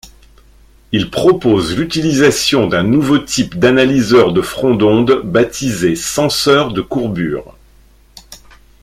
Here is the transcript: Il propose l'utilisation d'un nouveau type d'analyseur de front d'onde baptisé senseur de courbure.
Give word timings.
Il 0.91 1.11
propose 1.11 1.77
l'utilisation 1.77 2.65
d'un 2.65 2.81
nouveau 2.81 3.19
type 3.19 3.59
d'analyseur 3.59 4.33
de 4.33 4.41
front 4.41 4.73
d'onde 4.73 5.21
baptisé 5.23 5.95
senseur 5.95 6.73
de 6.73 6.81
courbure. 6.81 7.55